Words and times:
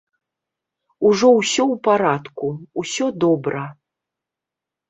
Ужо 1.09 1.29
ўсё 1.39 1.63
ў 1.65 1.75
парадку, 1.89 2.49
усё 2.85 3.05
добра. 3.25 3.63